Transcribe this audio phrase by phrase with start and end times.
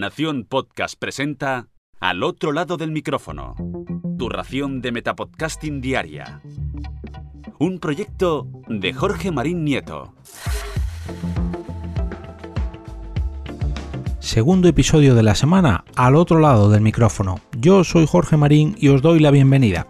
[0.00, 1.68] Nación Podcast presenta
[2.00, 3.54] Al otro lado del micrófono.
[4.18, 6.40] Tu ración de Metapodcasting Diaria.
[7.58, 10.14] Un proyecto de Jorge Marín Nieto.
[14.20, 17.38] Segundo episodio de la semana, al otro lado del micrófono.
[17.58, 19.86] Yo soy Jorge Marín y os doy la bienvenida.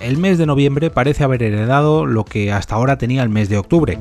[0.00, 3.58] El mes de noviembre parece haber heredado lo que hasta ahora tenía el mes de
[3.58, 3.98] octubre,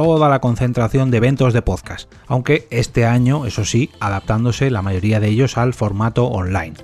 [0.00, 5.18] toda la concentración de eventos de podcast, aunque este año, eso sí, adaptándose la mayoría
[5.18, 6.74] de ellos al formato online.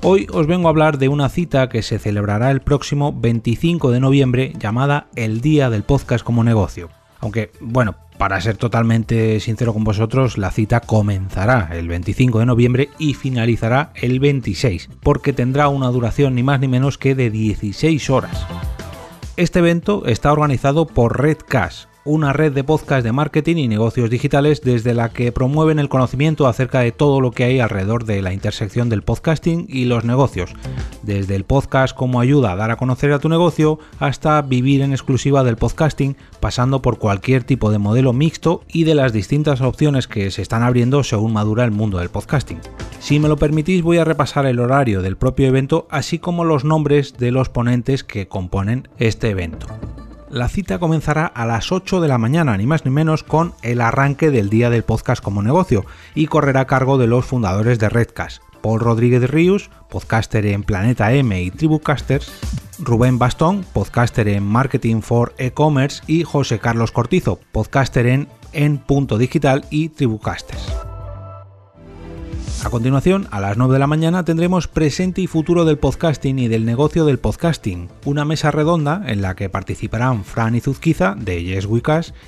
[0.00, 4.00] Hoy os vengo a hablar de una cita que se celebrará el próximo 25 de
[4.00, 6.88] noviembre llamada El Día del Podcast como Negocio.
[7.20, 12.88] Aunque, bueno, para ser totalmente sincero con vosotros, la cita comenzará el 25 de noviembre
[12.98, 18.08] y finalizará el 26, porque tendrá una duración ni más ni menos que de 16
[18.08, 18.46] horas.
[19.36, 24.60] Este evento está organizado por Redcast, una red de podcast de marketing y negocios digitales
[24.60, 28.32] desde la que promueven el conocimiento acerca de todo lo que hay alrededor de la
[28.32, 30.52] intersección del podcasting y los negocios,
[31.02, 34.92] desde el podcast como ayuda a dar a conocer a tu negocio hasta vivir en
[34.92, 40.06] exclusiva del podcasting, pasando por cualquier tipo de modelo mixto y de las distintas opciones
[40.06, 42.60] que se están abriendo según madura el mundo del podcasting.
[43.00, 46.64] Si me lo permitís voy a repasar el horario del propio evento así como los
[46.64, 49.66] nombres de los ponentes que componen este evento.
[50.34, 53.80] La cita comenzará a las 8 de la mañana, ni más ni menos, con el
[53.80, 57.88] arranque del día del podcast como negocio y correrá a cargo de los fundadores de
[57.88, 62.32] Redcast, Paul Rodríguez Ríos, podcaster en Planeta M y Tribucasters,
[62.80, 69.18] Rubén Bastón, podcaster en Marketing for E-Commerce y José Carlos Cortizo, podcaster en En Punto
[69.18, 70.73] Digital y Tribucasters.
[72.64, 76.48] A continuación, a las 9 de la mañana tendremos presente y futuro del podcasting y
[76.48, 81.68] del negocio del podcasting, una mesa redonda en la que participarán Fran Izuzquiza de Yes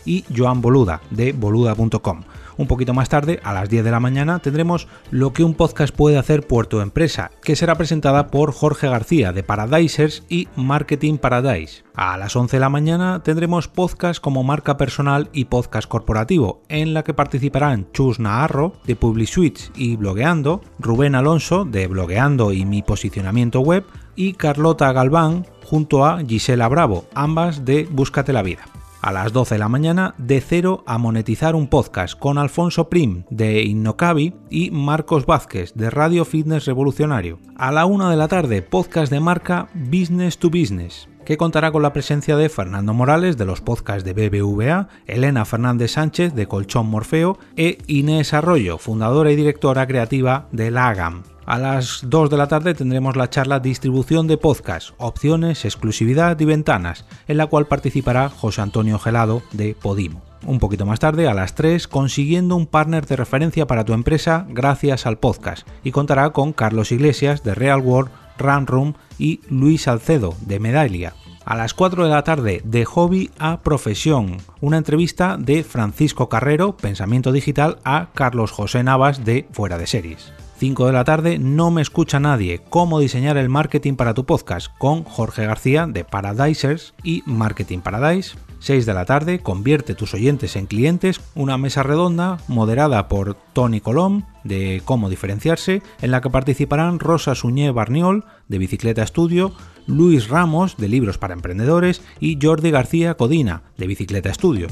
[0.04, 2.24] y Joan Boluda de boluda.com
[2.58, 5.94] un poquito más tarde, a las 10 de la mañana, tendremos lo que un podcast
[5.94, 11.18] puede hacer por tu empresa, que será presentada por Jorge García de Paradisers y Marketing
[11.18, 11.85] Paradise.
[11.96, 16.92] A las 11 de la mañana tendremos podcast como marca personal y podcast corporativo, en
[16.92, 22.82] la que participarán Chus Naharro de PubliSwitch y Blogueando, Rubén Alonso de Blogueando y Mi
[22.82, 28.66] Posicionamiento Web y Carlota Galván junto a Gisela Bravo, ambas de Búscate la Vida
[29.00, 33.22] a las 12 de la mañana de cero a monetizar un podcast con Alfonso Prim
[33.30, 37.38] de Innocabi y Marcos Vázquez de Radio Fitness Revolucionario.
[37.56, 41.82] A la 1 de la tarde podcast de marca Business to Business que contará con
[41.82, 46.86] la presencia de Fernando Morales de los podcasts de BBVA, Elena Fernández Sánchez de Colchón
[46.86, 51.24] Morfeo e Inés Arroyo, fundadora y directora creativa de la AGAM.
[51.44, 56.44] A las 2 de la tarde tendremos la charla Distribución de podcast, opciones, exclusividad y
[56.44, 60.22] ventanas, en la cual participará José Antonio Gelado de Podimo.
[60.44, 64.46] Un poquito más tarde, a las 3, consiguiendo un partner de referencia para tu empresa
[64.48, 69.82] gracias al podcast, y contará con Carlos Iglesias de Real World, Run Room y Luis
[69.82, 71.14] Salcedo de Medallia.
[71.44, 76.76] A las 4 de la tarde, de hobby a profesión, una entrevista de Francisco Carrero,
[76.76, 80.32] Pensamiento Digital, a Carlos José Navas de Fuera de Series.
[80.58, 84.68] 5 de la tarde, No me escucha nadie, cómo diseñar el marketing para tu podcast
[84.78, 88.36] con Jorge García de Paradisers y Marketing Paradise.
[88.60, 93.80] 6 de la tarde, Convierte tus oyentes en clientes, una mesa redonda moderada por Tony
[93.80, 99.52] Colom de Cómo diferenciarse, en la que participarán Rosa Suñé Barniol de Bicicleta Estudio,
[99.86, 104.68] Luis Ramos de Libros para Emprendedores y Jordi García Codina de Bicicleta Estudio.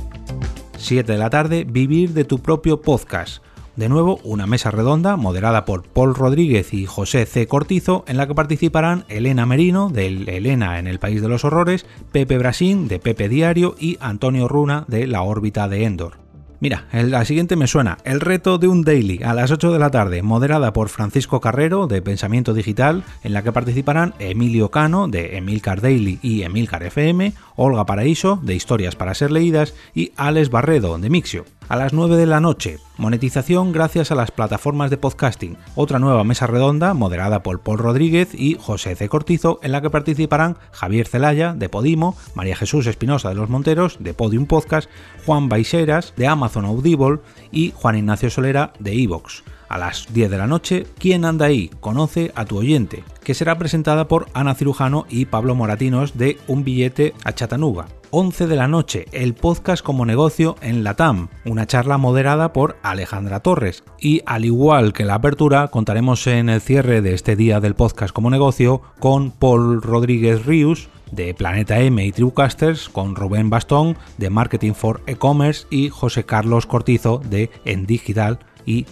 [0.78, 3.42] 7 de la tarde, Vivir de tu propio podcast
[3.76, 7.46] de nuevo, una mesa redonda moderada por Paul Rodríguez y José C.
[7.46, 11.86] Cortizo, en la que participarán Elena Merino, del Elena en el País de los Horrores,
[12.12, 16.24] Pepe Brasín, de Pepe Diario, y Antonio Runa, de La órbita de Endor.
[16.64, 17.98] Mira, la siguiente me suena.
[18.04, 21.86] El reto de un daily a las 8 de la tarde, moderada por Francisco Carrero
[21.86, 27.34] de Pensamiento Digital, en la que participarán Emilio Cano de Emilcar Daily y Emilcar FM,
[27.56, 31.44] Olga Paraíso de Historias para ser leídas y Alex Barredo de Mixio.
[31.66, 35.56] A las 9 de la noche, monetización gracias a las plataformas de podcasting.
[35.74, 39.08] Otra nueva mesa redonda moderada por Paul Rodríguez y José C.
[39.08, 43.96] Cortizo, en la que participarán Javier Celaya de Podimo, María Jesús Espinosa de Los Monteros
[43.98, 44.90] de Podium Podcast,
[45.24, 47.20] Juan Baixeras de Amazon Audible
[47.50, 49.42] y Juan Ignacio Solera de Evox
[49.74, 51.68] a las 10 de la noche, ¿Quién anda ahí?
[51.80, 56.62] Conoce a tu oyente, que será presentada por Ana Cirujano y Pablo Moratinos de Un
[56.62, 57.86] billete a Chattanooga.
[58.10, 62.76] 11 de la noche, el podcast como negocio en la TAM, una charla moderada por
[62.84, 63.82] Alejandra Torres.
[63.98, 68.14] Y al igual que la apertura, contaremos en el cierre de este día del podcast
[68.14, 74.30] como negocio con Paul Rodríguez Rius, de Planeta M y Tribucasters con Rubén Bastón de
[74.30, 78.84] Marketing for E-Commerce y José Carlos Cortizo de En Digital y.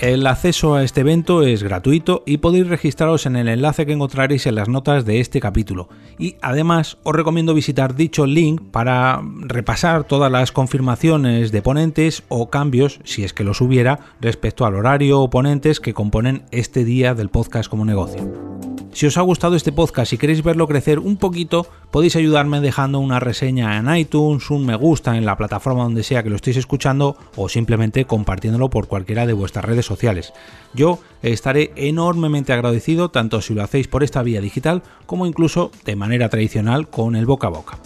[0.00, 4.46] El acceso a este evento es gratuito y podéis registraros en el enlace que encontraréis
[4.46, 5.90] en las notas de este capítulo.
[6.18, 12.48] Y además os recomiendo visitar dicho link para repasar todas las confirmaciones de ponentes o
[12.48, 17.14] cambios, si es que los hubiera, respecto al horario o ponentes que componen este día
[17.14, 18.49] del podcast como negocio.
[18.92, 22.98] Si os ha gustado este podcast y queréis verlo crecer un poquito, podéis ayudarme dejando
[22.98, 26.56] una reseña en iTunes, un me gusta en la plataforma donde sea que lo estéis
[26.56, 30.32] escuchando o simplemente compartiéndolo por cualquiera de vuestras redes sociales.
[30.74, 35.96] Yo estaré enormemente agradecido tanto si lo hacéis por esta vía digital como incluso de
[35.96, 37.78] manera tradicional con el boca a boca.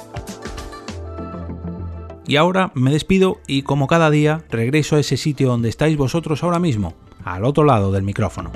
[2.26, 6.42] Y ahora me despido y como cada día regreso a ese sitio donde estáis vosotros
[6.42, 8.50] ahora mismo, al otro lado del micrófono.